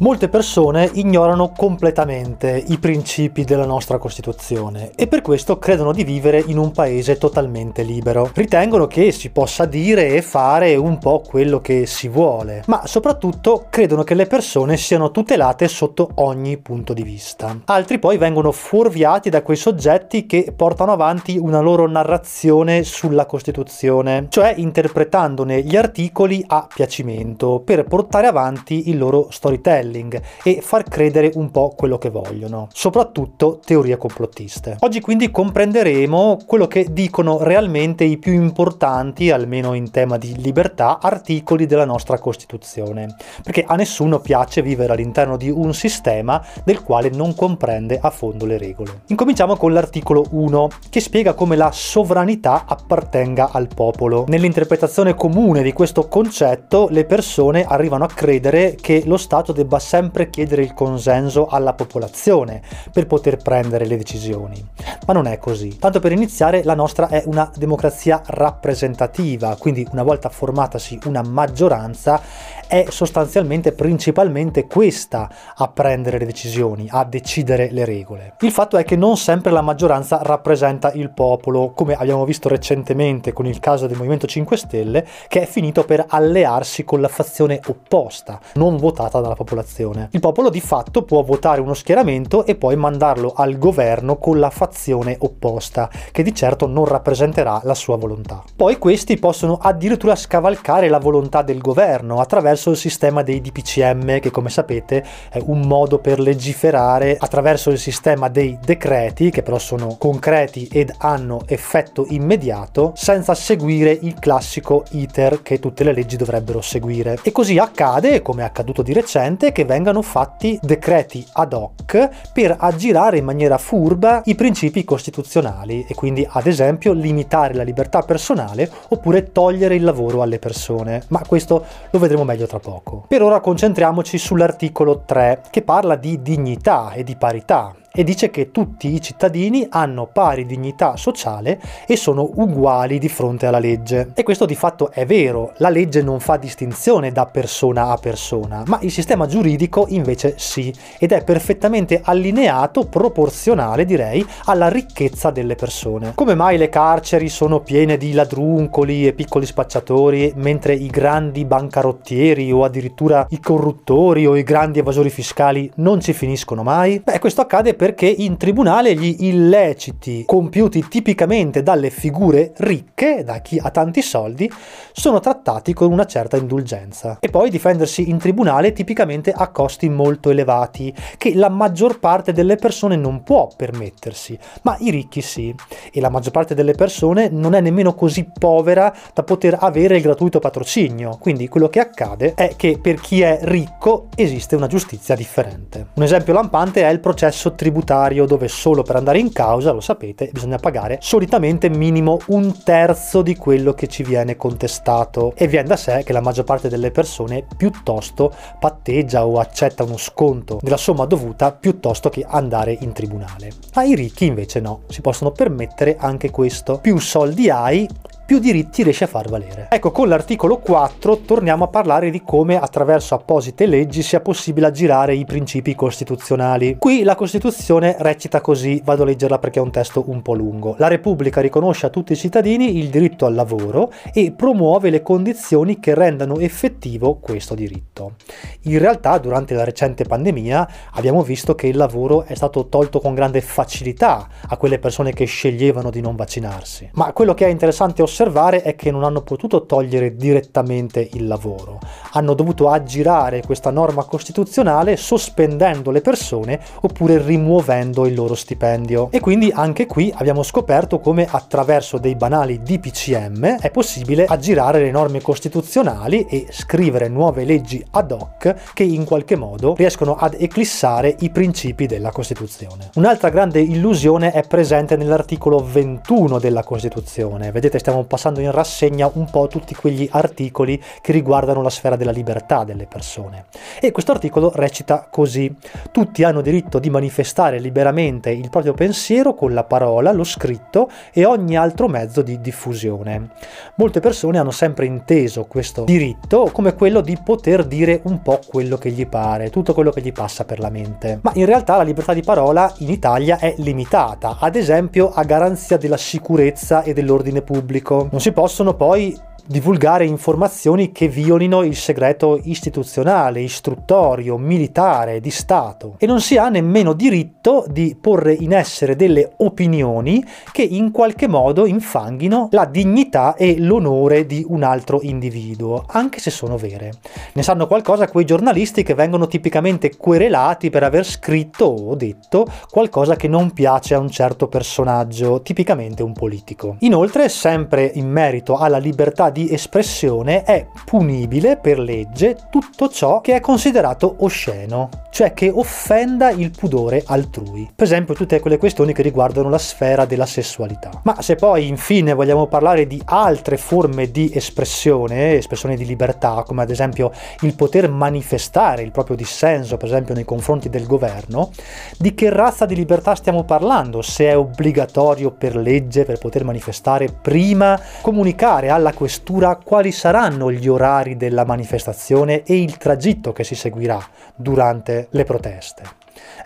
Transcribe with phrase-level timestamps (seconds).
[0.00, 6.40] Molte persone ignorano completamente i principi della nostra Costituzione e per questo credono di vivere
[6.46, 8.30] in un paese totalmente libero.
[8.32, 13.66] Ritengono che si possa dire e fare un po' quello che si vuole, ma soprattutto
[13.68, 17.58] credono che le persone siano tutelate sotto ogni punto di vista.
[17.64, 24.26] Altri poi vengono fuorviati da quei soggetti che portano avanti una loro narrazione sulla Costituzione,
[24.28, 30.84] cioè interpretandone gli articoli a piacimento per portare avanti il loro storytelling storytelling e far
[30.84, 34.76] credere un po' quello che vogliono, soprattutto teorie complottiste.
[34.80, 40.98] Oggi quindi comprenderemo quello che dicono realmente i più importanti, almeno in tema di libertà,
[41.00, 47.10] articoli della nostra Costituzione, perché a nessuno piace vivere all'interno di un sistema del quale
[47.10, 49.02] non comprende a fondo le regole.
[49.06, 54.24] Incominciamo con l'articolo 1, che spiega come la sovranità appartenga al popolo.
[54.28, 59.80] Nell'interpretazione comune di questo concetto, le persone arrivano a credere che lo Stato debba debba
[59.80, 62.60] sempre chiedere il consenso alla popolazione
[62.92, 64.62] per poter prendere le decisioni.
[65.06, 65.78] Ma non è così.
[65.78, 72.20] Tanto per iniziare, la nostra è una democrazia rappresentativa, quindi una volta formatasi una maggioranza,
[72.66, 78.34] è sostanzialmente principalmente questa a prendere le decisioni, a decidere le regole.
[78.40, 83.32] Il fatto è che non sempre la maggioranza rappresenta il popolo, come abbiamo visto recentemente
[83.32, 87.58] con il caso del Movimento 5 Stelle, che è finito per allearsi con la fazione
[87.66, 89.67] opposta, non votata dalla popolazione.
[90.10, 94.50] Il popolo di fatto può votare uno schieramento e poi mandarlo al governo con la
[94.50, 98.42] fazione opposta, che di certo non rappresenterà la sua volontà.
[98.56, 104.30] Poi questi possono addirittura scavalcare la volontà del governo attraverso il sistema dei DPCM, che
[104.30, 109.96] come sapete è un modo per legiferare attraverso il sistema dei decreti, che però sono
[109.98, 116.60] concreti ed hanno effetto immediato, senza seguire il classico iter che tutte le leggi dovrebbero
[116.60, 117.18] seguire.
[117.22, 122.54] E così accade, come è accaduto di recente, che vengano fatti decreti ad hoc per
[122.56, 128.70] aggirare in maniera furba i principi costituzionali e quindi ad esempio limitare la libertà personale
[128.90, 131.02] oppure togliere il lavoro alle persone.
[131.08, 133.06] Ma questo lo vedremo meglio tra poco.
[133.08, 138.52] Per ora concentriamoci sull'articolo 3 che parla di dignità e di parità e dice che
[138.52, 144.12] tutti i cittadini hanno pari dignità sociale e sono uguali di fronte alla legge.
[144.14, 148.62] E questo di fatto è vero, la legge non fa distinzione da persona a persona,
[148.66, 155.56] ma il sistema giuridico invece sì, ed è perfettamente allineato, proporzionale direi, alla ricchezza delle
[155.56, 156.12] persone.
[156.14, 162.52] Come mai le carceri sono piene di ladruncoli e piccoli spacciatori, mentre i grandi bancarottieri
[162.52, 167.00] o addirittura i corruttori o i grandi evasori fiscali non ci finiscono mai?
[167.00, 173.58] Beh, questo accade perché in tribunale gli illeciti compiuti tipicamente dalle figure ricche, da chi
[173.58, 174.52] ha tanti soldi,
[174.92, 177.16] sono trattati con una certa indulgenza.
[177.18, 182.56] E poi difendersi in tribunale tipicamente a costi molto elevati, che la maggior parte delle
[182.56, 185.54] persone non può permettersi, ma i ricchi sì.
[185.90, 190.02] E la maggior parte delle persone non è nemmeno così povera da poter avere il
[190.02, 191.16] gratuito patrocinio.
[191.18, 195.86] Quindi quello che accade è che per chi è ricco esiste una giustizia differente.
[195.94, 199.80] Un esempio lampante è il processo tribunale tributario dove solo per andare in causa, lo
[199.80, 205.68] sapete, bisogna pagare solitamente minimo un terzo di quello che ci viene contestato e viene
[205.68, 210.76] da sé che la maggior parte delle persone piuttosto patteggia o accetta uno sconto della
[210.76, 213.50] somma dovuta piuttosto che andare in tribunale.
[213.74, 216.78] Ai ricchi invece no, si possono permettere anche questo.
[216.78, 217.88] Più soldi hai,
[218.28, 219.68] più diritti riesce a far valere.
[219.70, 225.14] Ecco, con l'articolo 4 torniamo a parlare di come attraverso apposite leggi sia possibile aggirare
[225.14, 226.76] i principi costituzionali.
[226.78, 230.74] Qui la Costituzione recita così, vado a leggerla perché è un testo un po' lungo.
[230.76, 235.80] La Repubblica riconosce a tutti i cittadini il diritto al lavoro e promuove le condizioni
[235.80, 238.16] che rendano effettivo questo diritto.
[238.64, 243.14] In realtà, durante la recente pandemia abbiamo visto che il lavoro è stato tolto con
[243.14, 246.90] grande facilità a quelle persone che sceglievano di non vaccinarsi.
[246.92, 251.28] Ma quello che è interessante osservare osservare è che non hanno potuto togliere direttamente il
[251.28, 251.78] lavoro,
[252.12, 259.08] hanno dovuto aggirare questa norma costituzionale sospendendo le persone oppure rimuovendo il loro stipendio.
[259.12, 264.90] E quindi anche qui abbiamo scoperto come attraverso dei banali DPCM è possibile aggirare le
[264.90, 271.14] norme costituzionali e scrivere nuove leggi ad hoc che in qualche modo riescono ad eclissare
[271.20, 272.90] i principi della Costituzione.
[272.94, 277.52] Un'altra grande illusione è presente nell'articolo 21 della Costituzione.
[277.52, 282.10] Vedete, stiamo passando in rassegna un po' tutti quegli articoli che riguardano la sfera della
[282.10, 283.44] libertà delle persone.
[283.80, 285.54] E questo articolo recita così:
[285.92, 291.24] tutti hanno diritto di manifestare liberamente il proprio pensiero con la parola, lo scritto e
[291.24, 293.30] ogni altro mezzo di diffusione.
[293.76, 298.78] Molte persone hanno sempre inteso questo diritto come quello di poter dire un po' quello
[298.78, 301.18] che gli pare, tutto quello che gli passa per la mente.
[301.22, 305.76] Ma in realtà la libertà di parola in Italia è limitata, ad esempio a garanzia
[305.76, 307.97] della sicurezza e dell'ordine pubblico.
[308.10, 315.94] Non si possono poi divulgare informazioni che violino il segreto istituzionale, istruttorio, militare, di Stato
[315.98, 321.28] e non si ha nemmeno diritto di porre in essere delle opinioni che in qualche
[321.28, 326.92] modo infanghino la dignità e l'onore di un altro individuo, anche se sono vere.
[327.32, 333.16] Ne sanno qualcosa quei giornalisti che vengono tipicamente querelati per aver scritto o detto qualcosa
[333.16, 336.76] che non piace a un certo personaggio, tipicamente un politico.
[336.80, 343.34] Inoltre, sempre in merito alla libertà di espressione è punibile per legge tutto ciò che
[343.34, 347.70] è considerato osceno, cioè che offenda il pudore altrui.
[347.74, 350.90] Per esempio tutte quelle questioni che riguardano la sfera della sessualità.
[351.04, 356.62] Ma se poi infine vogliamo parlare di altre forme di espressione, espressione di libertà, come
[356.62, 357.10] ad esempio
[357.40, 361.50] il poter manifestare il proprio dissenso, per esempio nei confronti del governo,
[361.98, 364.02] di che razza di libertà stiamo parlando?
[364.02, 370.52] Se è obbligatorio per legge per poter manifestare prima comunicare alla questura questura quali saranno
[370.52, 374.00] gli orari della manifestazione e il tragitto che si seguirà
[374.36, 375.82] durante le proteste.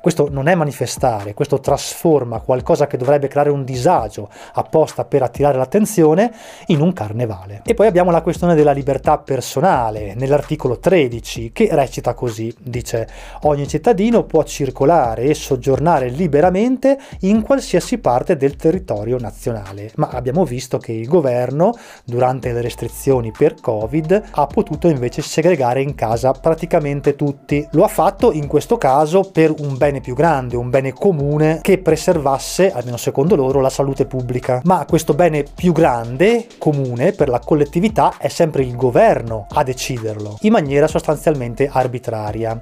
[0.00, 5.58] Questo non è manifestare, questo trasforma qualcosa che dovrebbe creare un disagio apposta per attirare
[5.58, 6.32] l'attenzione
[6.66, 7.62] in un carnevale.
[7.64, 13.08] E poi abbiamo la questione della libertà personale nell'articolo 13 che recita così, dice
[13.42, 20.44] ogni cittadino può circolare e soggiornare liberamente in qualsiasi parte del territorio nazionale, ma abbiamo
[20.44, 21.74] visto che il governo
[22.04, 27.66] durante le restrizioni per Covid ha potuto invece segregare in casa praticamente tutti.
[27.72, 31.78] Lo ha fatto in questo caso per un bene più grande, un bene comune che
[31.78, 34.60] preservasse, almeno secondo loro, la salute pubblica.
[34.64, 40.38] Ma questo bene più grande, comune per la collettività, è sempre il governo a deciderlo,
[40.42, 42.60] in maniera sostanzialmente arbitraria.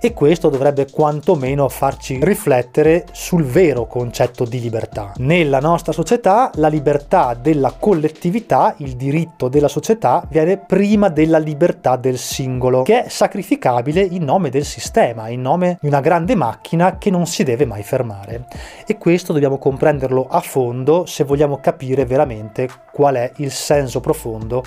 [0.00, 5.12] E questo dovrebbe quantomeno farci riflettere sul vero concetto di libertà.
[5.16, 11.96] Nella nostra società la libertà della collettività, il diritto della società, viene prima della libertà
[11.96, 16.98] del singolo, che è sacrificabile in nome del sistema, in nome di una grande macchina
[16.98, 18.46] che non si deve mai fermare.
[18.86, 24.62] E questo dobbiamo comprenderlo a fondo se vogliamo capire veramente qual è il senso profondo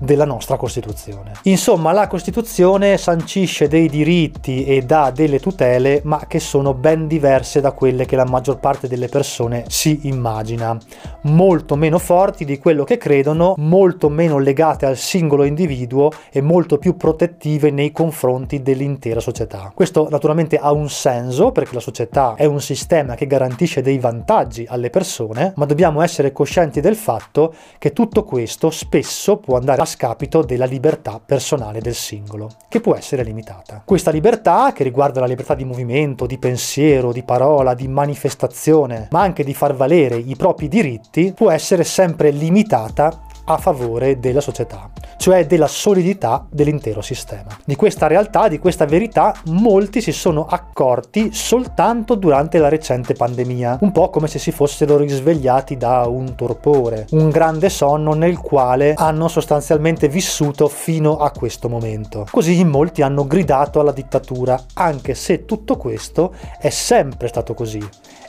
[0.00, 1.32] della nostra Costituzione.
[1.44, 7.60] Insomma, la Costituzione sancisce dei diritti e dà delle tutele, ma che sono ben diverse
[7.60, 10.76] da quelle che la maggior parte delle persone si immagina.
[11.22, 16.78] Molto meno forti di quello che credono, molto meno legate al singolo individuo e molto
[16.78, 19.70] più protettive nei confronti dell'intera società.
[19.74, 23.98] Questo naturalmente ha un senso senso perché la società è un sistema che garantisce dei
[23.98, 29.82] vantaggi alle persone, ma dobbiamo essere coscienti del fatto che tutto questo spesso può andare
[29.82, 33.82] a scapito della libertà personale del singolo, che può essere limitata.
[33.84, 39.22] Questa libertà, che riguarda la libertà di movimento, di pensiero, di parola, di manifestazione, ma
[39.22, 44.90] anche di far valere i propri diritti, può essere sempre limitata a favore della società,
[45.16, 47.56] cioè della solidità dell'intero sistema.
[47.64, 53.78] Di questa realtà, di questa verità, molti si sono accorti soltanto durante la recente pandemia,
[53.80, 58.94] un po' come se si fossero risvegliati da un torpore, un grande sonno nel quale
[58.96, 62.26] hanno sostanzialmente vissuto fino a questo momento.
[62.30, 67.80] Così molti hanno gridato alla dittatura, anche se tutto questo è sempre stato così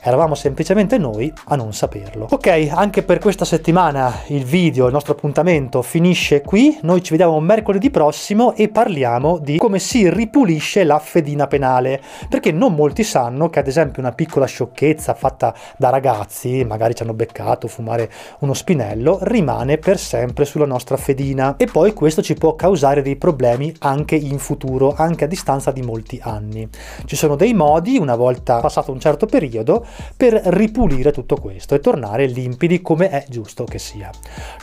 [0.06, 2.28] eravamo semplicemente noi a non saperlo.
[2.30, 7.40] Ok, anche per questa settimana il video, il nostro appuntamento finisce qui, noi ci vediamo
[7.40, 13.50] mercoledì prossimo e parliamo di come si ripulisce la fedina penale, perché non molti sanno
[13.50, 18.54] che ad esempio una piccola sciocchezza fatta da ragazzi, magari ci hanno beccato fumare uno
[18.54, 23.74] spinello, rimane per sempre sulla nostra fedina e poi questo ci può causare dei problemi
[23.80, 26.68] anche in futuro, anche a distanza di molti anni.
[27.06, 31.80] Ci sono dei modi, una volta passato un certo periodo, per ripulire tutto questo e
[31.80, 34.10] tornare limpidi come è giusto che sia.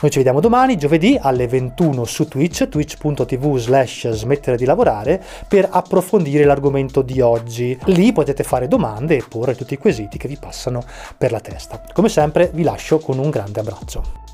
[0.01, 5.69] Noi ci vediamo domani, giovedì alle 21 su Twitch, twitch.tv slash smettere di lavorare, per
[5.71, 7.77] approfondire l'argomento di oggi.
[7.87, 10.83] Lì potete fare domande e porre tutti i quesiti che vi passano
[11.17, 11.83] per la testa.
[11.93, 14.30] Come sempre vi lascio con un grande abbraccio.